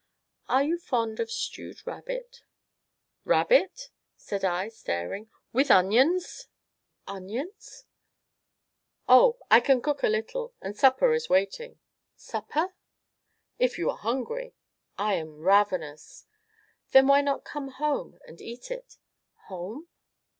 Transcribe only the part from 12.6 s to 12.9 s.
"So